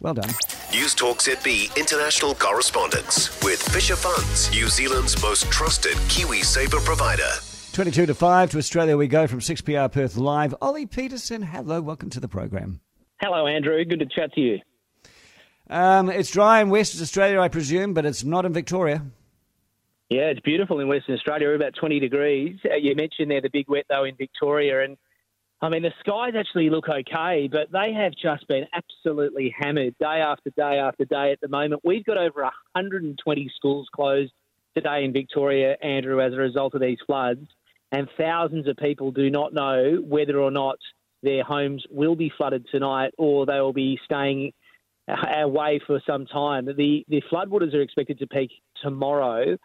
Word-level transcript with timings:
Well 0.00 0.14
done. 0.14 0.30
Newstalk 0.72 1.18
ZB 1.18 1.76
international 1.76 2.34
correspondence 2.34 3.38
with 3.42 3.60
Fisher 3.60 3.96
Funds, 3.96 4.50
New 4.50 4.66
Zealand's 4.68 5.20
most 5.22 5.50
trusted 5.52 5.92
KiwiSaver 6.08 6.82
provider. 6.82 7.28
22 7.72 8.06
to 8.06 8.14
5 8.14 8.50
to 8.52 8.58
Australia 8.58 8.96
we 8.96 9.06
go 9.06 9.26
from 9.26 9.40
6PR 9.40 9.92
Perth 9.92 10.16
Live. 10.16 10.54
Ollie 10.62 10.86
Peterson, 10.86 11.42
hello, 11.42 11.82
welcome 11.82 12.08
to 12.10 12.18
the 12.18 12.28
program. 12.28 12.80
Hello, 13.20 13.46
Andrew. 13.46 13.84
Good 13.84 14.00
to 14.00 14.06
chat 14.06 14.32
to 14.32 14.40
you. 14.40 14.58
Um, 15.68 16.08
it's 16.08 16.30
dry 16.30 16.62
in 16.62 16.70
Western 16.70 17.02
Australia, 17.02 17.38
I 17.38 17.48
presume, 17.48 17.92
but 17.92 18.06
it's 18.06 18.24
not 18.24 18.46
in 18.46 18.52
Victoria. 18.54 19.04
Yeah, 20.08 20.22
it's 20.22 20.40
beautiful 20.40 20.80
in 20.80 20.88
Western 20.88 21.14
Australia. 21.14 21.46
We're 21.46 21.54
about 21.54 21.74
20 21.78 22.00
degrees. 22.00 22.58
Uh, 22.64 22.74
you 22.74 22.96
mentioned 22.96 23.30
there 23.30 23.40
the 23.40 23.50
big 23.50 23.68
wet, 23.68 23.84
though, 23.88 24.04
in 24.04 24.16
Victoria. 24.16 24.82
And 24.82 24.96
I 25.62 25.68
mean, 25.68 25.82
the 25.82 25.92
skies 26.00 26.32
actually 26.36 26.70
look 26.70 26.88
okay, 26.88 27.48
but 27.50 27.70
they 27.70 27.92
have 27.92 28.12
just 28.12 28.48
been 28.48 28.66
absolutely 28.72 29.54
hammered 29.58 29.94
day 29.98 30.06
after 30.06 30.50
day 30.50 30.78
after 30.78 31.04
day 31.04 31.32
at 31.32 31.40
the 31.40 31.48
moment. 31.48 31.82
We've 31.84 32.04
got 32.04 32.16
over 32.16 32.42
120 32.42 33.52
schools 33.56 33.86
closed 33.94 34.32
today 34.74 35.04
in 35.04 35.12
Victoria, 35.12 35.76
Andrew, 35.82 36.22
as 36.22 36.32
a 36.32 36.36
result 36.36 36.74
of 36.74 36.80
these 36.80 36.98
floods. 37.06 37.46
And 37.92 38.08
thousands 38.16 38.68
of 38.68 38.76
people 38.76 39.10
do 39.10 39.28
not 39.30 39.52
know 39.52 40.02
whether 40.02 40.38
or 40.38 40.50
not 40.50 40.78
their 41.22 41.44
homes 41.44 41.84
will 41.90 42.16
be 42.16 42.32
flooded 42.34 42.66
tonight 42.70 43.12
or 43.18 43.44
they 43.44 43.60
will 43.60 43.74
be 43.74 43.98
staying 44.04 44.52
away 45.08 45.80
for 45.86 46.00
some 46.06 46.24
time. 46.24 46.66
The, 46.66 47.04
the 47.08 47.22
floodwaters 47.30 47.74
are 47.74 47.82
expected 47.82 48.18
to 48.20 48.26
peak 48.26 48.50
tomorrow. 48.82 49.58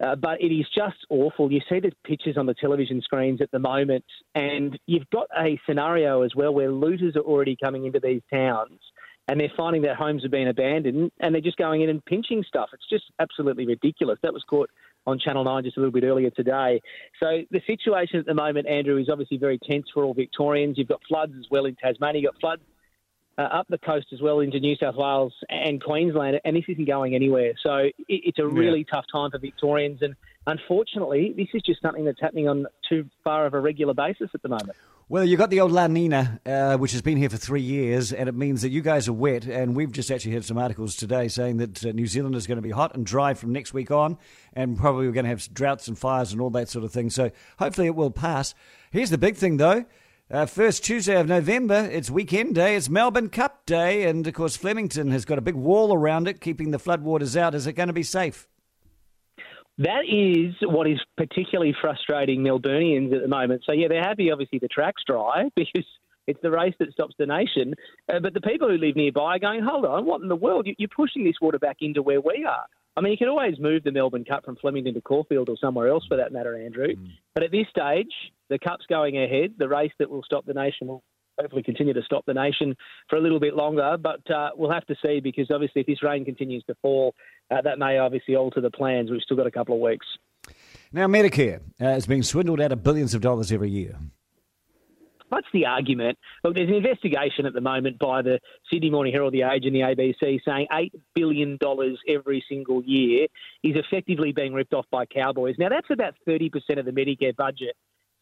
Uh, 0.00 0.14
but 0.14 0.40
it 0.42 0.52
is 0.52 0.66
just 0.74 0.96
awful. 1.08 1.50
You 1.50 1.60
see 1.68 1.80
the 1.80 1.92
pictures 2.04 2.36
on 2.36 2.46
the 2.46 2.54
television 2.54 3.00
screens 3.00 3.40
at 3.40 3.50
the 3.50 3.58
moment, 3.58 4.04
and 4.34 4.78
you've 4.86 5.08
got 5.10 5.28
a 5.36 5.58
scenario 5.66 6.22
as 6.22 6.34
well 6.34 6.52
where 6.52 6.70
looters 6.70 7.16
are 7.16 7.22
already 7.22 7.56
coming 7.56 7.86
into 7.86 8.00
these 8.00 8.22
towns 8.30 8.78
and 9.28 9.40
they're 9.40 9.52
finding 9.56 9.82
that 9.82 9.96
homes 9.96 10.22
have 10.22 10.30
been 10.30 10.48
abandoned 10.48 11.10
and 11.20 11.34
they're 11.34 11.42
just 11.42 11.56
going 11.56 11.82
in 11.82 11.88
and 11.88 12.04
pinching 12.04 12.44
stuff. 12.46 12.70
It's 12.72 12.88
just 12.88 13.04
absolutely 13.18 13.66
ridiculous. 13.66 14.18
That 14.22 14.32
was 14.32 14.44
caught 14.48 14.70
on 15.06 15.18
Channel 15.18 15.44
9 15.44 15.64
just 15.64 15.76
a 15.76 15.80
little 15.80 15.92
bit 15.92 16.04
earlier 16.04 16.30
today. 16.30 16.80
So 17.20 17.42
the 17.50 17.60
situation 17.66 18.20
at 18.20 18.26
the 18.26 18.34
moment, 18.34 18.68
Andrew, 18.68 18.98
is 18.98 19.08
obviously 19.08 19.36
very 19.36 19.58
tense 19.58 19.86
for 19.92 20.04
all 20.04 20.14
Victorians. 20.14 20.78
You've 20.78 20.88
got 20.88 21.00
floods 21.08 21.32
as 21.38 21.46
well 21.50 21.66
in 21.66 21.74
Tasmania. 21.76 22.22
You've 22.22 22.32
got 22.32 22.40
floods 22.40 22.62
uh, 23.38 23.42
up 23.42 23.66
the 23.68 23.78
coast 23.78 24.06
as 24.12 24.20
well 24.20 24.40
into 24.40 24.58
New 24.60 24.76
South 24.76 24.96
Wales 24.96 25.34
and 25.48 25.82
Queensland, 25.82 26.40
and 26.44 26.56
this 26.56 26.64
isn't 26.68 26.86
going 26.86 27.14
anywhere. 27.14 27.52
So 27.62 27.76
it, 27.76 27.94
it's 28.08 28.38
a 28.38 28.46
really 28.46 28.80
yeah. 28.80 28.94
tough 28.96 29.04
time 29.12 29.30
for 29.30 29.38
Victorians, 29.38 30.02
and 30.02 30.14
unfortunately, 30.46 31.34
this 31.36 31.48
is 31.54 31.62
just 31.62 31.82
something 31.82 32.04
that's 32.04 32.20
happening 32.20 32.48
on 32.48 32.66
too 32.88 33.08
far 33.24 33.46
of 33.46 33.54
a 33.54 33.60
regular 33.60 33.94
basis 33.94 34.30
at 34.34 34.42
the 34.42 34.48
moment. 34.48 34.76
Well, 35.08 35.24
you've 35.24 35.38
got 35.38 35.50
the 35.50 35.60
old 35.60 35.70
La 35.70 35.86
Nina, 35.86 36.40
uh, 36.44 36.76
which 36.78 36.90
has 36.90 37.00
been 37.00 37.16
here 37.16 37.30
for 37.30 37.36
three 37.36 37.60
years, 37.60 38.12
and 38.12 38.28
it 38.28 38.34
means 38.34 38.62
that 38.62 38.70
you 38.70 38.80
guys 38.82 39.06
are 39.06 39.12
wet. 39.12 39.44
And 39.46 39.76
we've 39.76 39.92
just 39.92 40.10
actually 40.10 40.32
had 40.32 40.44
some 40.44 40.58
articles 40.58 40.96
today 40.96 41.28
saying 41.28 41.58
that 41.58 41.86
uh, 41.86 41.92
New 41.92 42.08
Zealand 42.08 42.34
is 42.34 42.48
going 42.48 42.56
to 42.56 42.62
be 42.62 42.72
hot 42.72 42.96
and 42.96 43.06
dry 43.06 43.32
from 43.34 43.52
next 43.52 43.72
week 43.72 43.92
on, 43.92 44.18
and 44.54 44.76
probably 44.76 45.06
we're 45.06 45.12
going 45.12 45.24
to 45.24 45.30
have 45.30 45.48
droughts 45.54 45.86
and 45.86 45.96
fires 45.96 46.32
and 46.32 46.40
all 46.40 46.50
that 46.50 46.68
sort 46.68 46.84
of 46.84 46.90
thing. 46.90 47.10
So 47.10 47.30
hopefully 47.60 47.86
it 47.86 47.94
will 47.94 48.10
pass. 48.10 48.52
Here's 48.90 49.10
the 49.10 49.18
big 49.18 49.36
thing, 49.36 49.58
though. 49.58 49.84
Uh, 50.28 50.44
first 50.44 50.82
Tuesday 50.82 51.20
of 51.20 51.28
November, 51.28 51.88
it's 51.92 52.10
weekend 52.10 52.56
day, 52.56 52.74
it's 52.74 52.88
Melbourne 52.88 53.28
Cup 53.28 53.64
Day, 53.64 54.08
and 54.08 54.26
of 54.26 54.34
course, 54.34 54.56
Flemington 54.56 55.12
has 55.12 55.24
got 55.24 55.38
a 55.38 55.40
big 55.40 55.54
wall 55.54 55.94
around 55.94 56.26
it 56.26 56.40
keeping 56.40 56.72
the 56.72 56.78
floodwaters 56.78 57.36
out. 57.36 57.54
Is 57.54 57.68
it 57.68 57.74
going 57.74 57.86
to 57.86 57.92
be 57.92 58.02
safe? 58.02 58.48
That 59.78 60.02
is 60.04 60.56
what 60.68 60.88
is 60.88 60.98
particularly 61.16 61.76
frustrating 61.80 62.40
Melburnians 62.42 63.14
at 63.14 63.22
the 63.22 63.28
moment. 63.28 63.62
So, 63.64 63.70
yeah, 63.70 63.86
they're 63.86 64.02
happy, 64.02 64.32
obviously, 64.32 64.58
the 64.58 64.66
track's 64.66 65.04
dry 65.06 65.44
because 65.54 65.86
it's 66.26 66.42
the 66.42 66.50
race 66.50 66.74
that 66.80 66.90
stops 66.90 67.14
the 67.20 67.26
nation. 67.26 67.74
Uh, 68.12 68.18
but 68.18 68.34
the 68.34 68.40
people 68.40 68.68
who 68.68 68.78
live 68.78 68.96
nearby 68.96 69.36
are 69.36 69.38
going, 69.38 69.62
hold 69.62 69.84
on, 69.84 70.06
what 70.06 70.22
in 70.22 70.28
the 70.28 70.34
world? 70.34 70.66
You're 70.76 70.88
pushing 70.88 71.22
this 71.22 71.36
water 71.40 71.60
back 71.60 71.76
into 71.82 72.02
where 72.02 72.20
we 72.20 72.44
are. 72.44 72.64
I 72.96 73.00
mean, 73.00 73.12
you 73.12 73.18
can 73.18 73.28
always 73.28 73.60
move 73.60 73.84
the 73.84 73.92
Melbourne 73.92 74.24
Cup 74.24 74.44
from 74.44 74.56
Flemington 74.56 74.94
to 74.94 75.00
Caulfield 75.02 75.50
or 75.50 75.56
somewhere 75.60 75.86
else 75.86 76.04
for 76.08 76.16
that 76.16 76.32
matter, 76.32 76.56
Andrew. 76.56 76.88
Mm. 76.88 77.10
But 77.34 77.44
at 77.44 77.52
this 77.52 77.66
stage, 77.70 78.10
the 78.48 78.58
Cup's 78.58 78.86
going 78.88 79.18
ahead. 79.18 79.54
The 79.58 79.68
race 79.68 79.92
that 79.98 80.10
will 80.10 80.22
stop 80.22 80.46
the 80.46 80.54
nation 80.54 80.86
will 80.86 81.02
hopefully 81.38 81.62
continue 81.62 81.92
to 81.92 82.02
stop 82.02 82.24
the 82.26 82.34
nation 82.34 82.74
for 83.08 83.16
a 83.16 83.20
little 83.20 83.40
bit 83.40 83.54
longer. 83.54 83.96
But 84.00 84.28
uh, 84.30 84.50
we'll 84.56 84.70
have 84.70 84.86
to 84.86 84.96
see 85.04 85.20
because 85.20 85.50
obviously, 85.50 85.82
if 85.82 85.86
this 85.86 86.02
rain 86.02 86.24
continues 86.24 86.64
to 86.64 86.74
fall, 86.80 87.14
uh, 87.50 87.62
that 87.62 87.78
may 87.78 87.98
obviously 87.98 88.36
alter 88.36 88.60
the 88.60 88.70
plans. 88.70 89.10
We've 89.10 89.20
still 89.22 89.36
got 89.36 89.46
a 89.46 89.50
couple 89.50 89.74
of 89.74 89.80
weeks. 89.80 90.06
Now, 90.92 91.06
Medicare 91.06 91.60
uh, 91.80 91.88
is 91.88 92.06
being 92.06 92.22
swindled 92.22 92.60
out 92.60 92.72
of 92.72 92.82
billions 92.82 93.14
of 93.14 93.20
dollars 93.20 93.50
every 93.52 93.70
year. 93.70 93.96
What's 95.28 95.48
the 95.52 95.66
argument? 95.66 96.18
Look, 96.44 96.54
there's 96.54 96.68
an 96.68 96.76
investigation 96.76 97.46
at 97.46 97.52
the 97.52 97.60
moment 97.60 97.98
by 97.98 98.22
the 98.22 98.38
Sydney 98.70 98.90
Morning 98.90 99.12
Herald, 99.12 99.34
The 99.34 99.42
Age, 99.42 99.64
and 99.66 99.74
the 99.74 99.80
ABC 99.80 100.38
saying 100.44 100.68
$8 100.72 100.92
billion 101.14 101.58
every 102.08 102.44
single 102.48 102.82
year 102.84 103.26
is 103.64 103.74
effectively 103.74 104.30
being 104.32 104.52
ripped 104.52 104.72
off 104.72 104.86
by 104.90 105.04
cowboys. 105.04 105.56
Now, 105.58 105.68
that's 105.68 105.90
about 105.90 106.14
30% 106.28 106.78
of 106.78 106.84
the 106.84 106.92
Medicare 106.92 107.34
budget. 107.34 107.74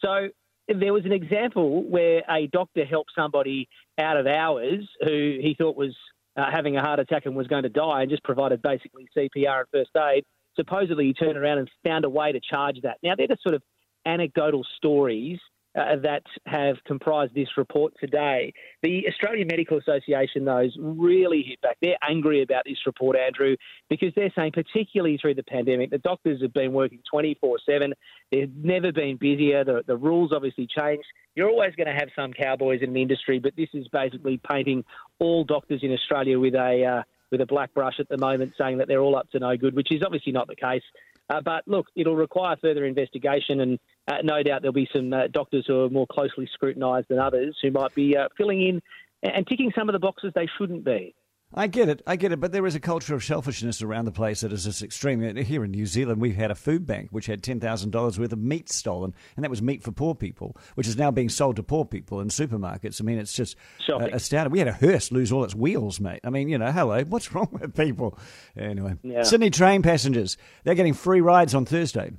So 0.04 0.28
there 0.68 0.92
was 0.92 1.04
an 1.04 1.12
example 1.12 1.82
where 1.84 2.22
a 2.28 2.46
doctor 2.48 2.84
helped 2.84 3.12
somebody 3.16 3.68
out 3.98 4.16
of 4.16 4.26
hours 4.26 4.86
who 5.00 5.38
he 5.40 5.54
thought 5.56 5.76
was 5.76 5.96
uh, 6.36 6.50
having 6.50 6.76
a 6.76 6.82
heart 6.82 6.98
attack 6.98 7.26
and 7.26 7.34
was 7.34 7.46
going 7.46 7.62
to 7.62 7.68
die 7.68 8.02
and 8.02 8.10
just 8.10 8.22
provided 8.24 8.60
basically 8.60 9.08
CPR 9.16 9.60
and 9.60 9.68
first 9.72 9.90
aid. 9.96 10.24
Supposedly, 10.56 11.06
he 11.06 11.12
turned 11.14 11.36
around 11.36 11.58
and 11.58 11.70
found 11.84 12.04
a 12.04 12.10
way 12.10 12.32
to 12.32 12.40
charge 12.40 12.76
that. 12.82 12.98
Now, 13.02 13.14
they're 13.16 13.28
just 13.28 13.42
sort 13.42 13.54
of 13.54 13.62
anecdotal 14.06 14.64
stories 14.76 15.38
uh, 15.76 15.96
that 16.02 16.22
have 16.46 16.76
comprised 16.86 17.34
this 17.34 17.48
report 17.56 17.94
today. 18.00 18.52
The 18.82 19.06
Australian 19.08 19.48
Medical 19.48 19.78
Association, 19.78 20.44
though, 20.44 20.60
is 20.60 20.76
really 20.80 21.42
hit 21.42 21.60
back. 21.60 21.78
They're 21.82 21.96
angry 22.08 22.42
about 22.42 22.62
this 22.64 22.78
report, 22.86 23.16
Andrew, 23.16 23.56
because 23.88 24.12
they're 24.14 24.32
saying, 24.36 24.52
particularly 24.52 25.18
through 25.18 25.34
the 25.34 25.42
pandemic, 25.42 25.90
the 25.90 25.98
doctors 25.98 26.40
have 26.42 26.52
been 26.52 26.72
working 26.72 27.00
24 27.10 27.58
7. 27.68 27.92
They've 28.30 28.54
never 28.54 28.92
been 28.92 29.16
busier. 29.16 29.64
The, 29.64 29.82
the 29.86 29.96
rules 29.96 30.32
obviously 30.32 30.66
changed. 30.66 31.06
You're 31.34 31.50
always 31.50 31.74
going 31.74 31.88
to 31.88 31.94
have 31.94 32.08
some 32.14 32.32
cowboys 32.32 32.80
in 32.82 32.92
the 32.92 33.02
industry, 33.02 33.40
but 33.40 33.56
this 33.56 33.68
is 33.74 33.88
basically 33.88 34.40
painting 34.48 34.84
all 35.18 35.44
doctors 35.44 35.80
in 35.82 35.92
Australia 35.92 36.38
with 36.38 36.54
a. 36.54 36.84
Uh, 36.84 37.02
with 37.30 37.40
a 37.40 37.46
black 37.46 37.74
brush 37.74 37.98
at 37.98 38.08
the 38.08 38.16
moment, 38.16 38.52
saying 38.56 38.78
that 38.78 38.86
they're 38.86 39.00
all 39.00 39.16
up 39.16 39.28
to 39.32 39.40
no 39.40 39.56
good, 39.56 39.74
which 39.74 39.90
is 39.90 40.04
obviously 40.04 40.30
not 40.30 40.46
the 40.46 40.54
case. 40.54 40.82
Uh, 41.30 41.40
but 41.40 41.66
look, 41.66 41.86
it'll 41.96 42.16
require 42.16 42.56
further 42.60 42.84
investigation, 42.84 43.60
and 43.60 43.78
uh, 44.08 44.18
no 44.22 44.42
doubt 44.42 44.62
there'll 44.62 44.72
be 44.74 44.88
some 44.94 45.12
uh, 45.12 45.26
doctors 45.28 45.64
who 45.66 45.84
are 45.84 45.90
more 45.90 46.06
closely 46.06 46.48
scrutinised 46.52 47.08
than 47.08 47.18
others 47.18 47.56
who 47.62 47.70
might 47.70 47.94
be 47.94 48.16
uh, 48.16 48.28
filling 48.36 48.60
in 48.60 48.82
and 49.22 49.46
ticking 49.46 49.72
some 49.76 49.88
of 49.88 49.94
the 49.94 49.98
boxes 49.98 50.32
they 50.34 50.48
shouldn't 50.58 50.84
be. 50.84 51.14
I 51.56 51.68
get 51.68 51.88
it, 51.88 52.02
I 52.04 52.16
get 52.16 52.32
it, 52.32 52.40
but 52.40 52.50
there 52.50 52.66
is 52.66 52.74
a 52.74 52.80
culture 52.80 53.14
of 53.14 53.22
selfishness 53.22 53.80
around 53.80 54.06
the 54.06 54.12
place 54.12 54.40
that 54.40 54.52
is 54.52 54.64
just 54.64 54.82
extreme. 54.82 55.20
Here 55.36 55.64
in 55.64 55.70
New 55.70 55.86
Zealand, 55.86 56.20
we've 56.20 56.34
had 56.34 56.50
a 56.50 56.54
food 56.56 56.84
bank 56.84 57.08
which 57.12 57.26
had 57.26 57.44
ten 57.44 57.60
thousand 57.60 57.90
dollars 57.90 58.18
worth 58.18 58.32
of 58.32 58.40
meat 58.40 58.68
stolen, 58.68 59.14
and 59.36 59.44
that 59.44 59.50
was 59.50 59.62
meat 59.62 59.84
for 59.84 59.92
poor 59.92 60.16
people, 60.16 60.56
which 60.74 60.88
is 60.88 60.96
now 60.96 61.12
being 61.12 61.28
sold 61.28 61.56
to 61.56 61.62
poor 61.62 61.84
people 61.84 62.20
in 62.20 62.28
supermarkets. 62.28 63.00
I 63.00 63.04
mean, 63.04 63.18
it's 63.18 63.32
just 63.32 63.56
uh, 63.88 64.08
astounding. 64.12 64.50
We 64.50 64.58
had 64.58 64.68
a 64.68 64.72
hearse 64.72 65.12
lose 65.12 65.30
all 65.30 65.44
its 65.44 65.54
wheels, 65.54 66.00
mate. 66.00 66.20
I 66.24 66.30
mean, 66.30 66.48
you 66.48 66.58
know, 66.58 66.72
hello, 66.72 67.04
what's 67.04 67.32
wrong 67.34 67.48
with 67.52 67.76
people? 67.76 68.18
Anyway, 68.56 68.96
yeah. 69.04 69.22
Sydney 69.22 69.50
train 69.50 69.82
passengers 69.82 70.36
they're 70.64 70.74
getting 70.74 70.94
free 70.94 71.20
rides 71.20 71.54
on 71.54 71.66
Thursday. 71.66 72.12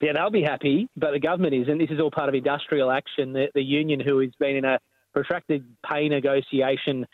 Yeah, 0.00 0.14
they'll 0.14 0.30
be 0.30 0.42
happy, 0.42 0.88
but 0.96 1.12
the 1.12 1.20
government 1.20 1.54
is, 1.54 1.68
and 1.68 1.80
this 1.80 1.90
is 1.90 2.00
all 2.00 2.10
part 2.10 2.28
of 2.28 2.34
industrial 2.34 2.90
action. 2.90 3.32
The, 3.34 3.46
the 3.54 3.62
union, 3.62 4.00
who 4.00 4.18
has 4.18 4.30
been 4.40 4.56
in 4.56 4.64
a 4.64 4.80
protracted 5.12 5.64
pay 5.88 6.08
negotiation 6.08 7.06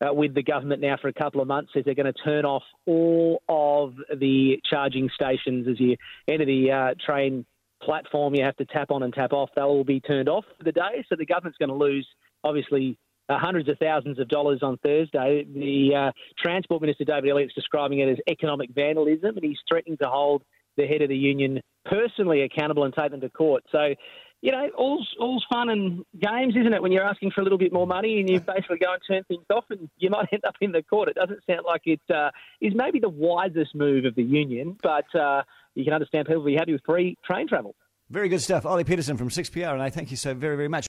uh, 0.00 0.12
with 0.12 0.34
the 0.34 0.42
government 0.42 0.80
now 0.80 0.96
for 1.00 1.08
a 1.08 1.12
couple 1.12 1.40
of 1.40 1.48
months, 1.48 1.70
says 1.72 1.84
they're 1.84 1.94
going 1.94 2.12
to 2.12 2.24
turn 2.24 2.44
off 2.44 2.62
all 2.86 3.42
of 3.48 3.94
the 4.18 4.56
charging 4.68 5.08
stations 5.14 5.66
as 5.68 5.80
you 5.80 5.96
enter 6.28 6.44
the 6.44 6.70
uh, 6.70 6.94
train 7.04 7.46
platform. 7.82 8.34
You 8.34 8.44
have 8.44 8.56
to 8.56 8.66
tap 8.66 8.90
on 8.90 9.02
and 9.02 9.12
tap 9.12 9.32
off. 9.32 9.50
They'll 9.54 9.66
all 9.66 9.84
be 9.84 10.00
turned 10.00 10.28
off 10.28 10.44
for 10.58 10.64
the 10.64 10.72
day. 10.72 11.04
So 11.08 11.16
the 11.16 11.26
government's 11.26 11.58
going 11.58 11.70
to 11.70 11.74
lose, 11.74 12.06
obviously, 12.44 12.98
uh, 13.28 13.38
hundreds 13.38 13.68
of 13.68 13.78
thousands 13.78 14.18
of 14.18 14.28
dollars 14.28 14.60
on 14.62 14.76
Thursday. 14.78 15.44
The 15.52 15.94
uh, 15.94 16.12
Transport 16.42 16.82
Minister, 16.82 17.04
David 17.04 17.30
Elliott's 17.30 17.54
describing 17.54 18.00
it 18.00 18.08
as 18.08 18.18
economic 18.28 18.70
vandalism, 18.74 19.36
and 19.36 19.44
he's 19.44 19.58
threatening 19.68 19.98
to 19.98 20.08
hold 20.08 20.42
the 20.76 20.86
head 20.86 21.02
of 21.02 21.08
the 21.08 21.16
union 21.16 21.60
personally 21.86 22.42
accountable 22.42 22.84
and 22.84 22.94
take 22.94 23.10
them 23.10 23.20
to 23.20 23.30
court. 23.30 23.64
So, 23.72 23.94
you 24.42 24.52
know, 24.52 24.68
all's, 24.76 25.08
all's 25.18 25.44
fun 25.50 25.68
and 25.70 26.04
games, 26.20 26.54
isn't 26.56 26.72
it? 26.72 26.82
When 26.82 26.92
you're 26.92 27.04
asking 27.04 27.32
for 27.32 27.40
a 27.40 27.44
little 27.44 27.58
bit 27.58 27.72
more 27.72 27.86
money 27.86 28.20
and 28.20 28.28
you 28.28 28.40
basically 28.40 28.78
go 28.78 28.92
and 28.92 29.02
turn 29.06 29.24
things 29.24 29.44
off 29.50 29.64
and 29.70 29.88
you 29.96 30.10
might 30.16 30.28
end 30.32 30.44
up 30.46 30.54
in 30.60 30.72
the 30.72 30.82
court. 30.82 31.08
It 31.08 31.16
doesn't 31.16 31.40
sound 31.46 31.62
like 31.66 31.82
it 31.86 32.00
uh, 32.14 32.30
is 32.60 32.72
maybe 32.74 33.00
the 33.00 33.08
wisest 33.08 33.74
move 33.74 34.04
of 34.04 34.14
the 34.14 34.22
union, 34.22 34.76
but 34.82 35.12
uh, 35.18 35.42
you 35.74 35.84
can 35.84 35.92
understand 35.92 36.26
people 36.26 36.42
will 36.42 36.46
be 36.46 36.56
happy 36.56 36.72
with 36.72 36.82
free 36.84 37.16
train 37.24 37.48
travel. 37.48 37.74
Very 38.08 38.28
good 38.28 38.40
stuff. 38.40 38.64
Ollie 38.64 38.84
Peterson 38.84 39.16
from 39.16 39.30
6PR, 39.30 39.72
and 39.72 39.82
I 39.82 39.90
thank 39.90 40.12
you 40.12 40.16
so 40.16 40.32
very, 40.32 40.54
very 40.54 40.68
much. 40.68 40.84